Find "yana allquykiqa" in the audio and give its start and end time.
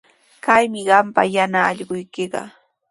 1.35-2.41